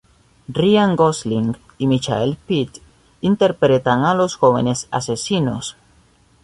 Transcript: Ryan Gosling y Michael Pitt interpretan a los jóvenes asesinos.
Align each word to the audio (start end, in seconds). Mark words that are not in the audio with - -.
Ryan 0.49 0.95
Gosling 0.95 1.55
y 1.77 1.85
Michael 1.85 2.35
Pitt 2.47 2.79
interpretan 3.21 4.03
a 4.03 4.15
los 4.15 4.33
jóvenes 4.35 4.87
asesinos. 4.89 5.77